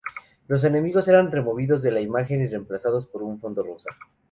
[0.47, 3.91] Los enemigos eran removidos de la imagen y remplazados por un fondo rosa.